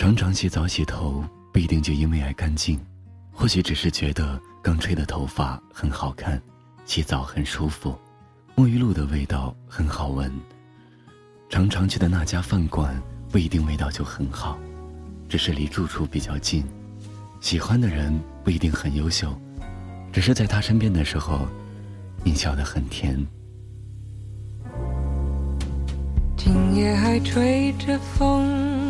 [0.00, 1.22] 常常洗澡洗头，
[1.52, 2.80] 不一定就因为爱干净，
[3.30, 6.40] 或许只是觉得刚吹的头发很好看，
[6.86, 7.94] 洗澡很舒服，
[8.56, 10.32] 沐浴露的味道很好闻。
[11.50, 12.98] 常常去的那家饭馆，
[13.30, 14.58] 不一定味道就很好，
[15.28, 16.64] 只是离住处比较近。
[17.42, 19.38] 喜欢的人不一定很优秀，
[20.14, 21.46] 只是在他身边的时候，
[22.24, 23.22] 你笑得很甜。
[26.38, 28.89] 今夜还吹着风，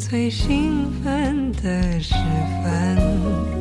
[0.00, 2.14] 最兴奋的时
[2.64, 3.59] 分。